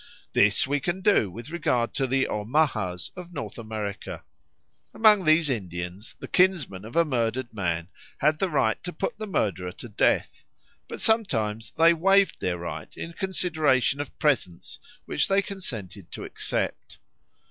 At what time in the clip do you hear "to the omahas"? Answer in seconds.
1.93-3.11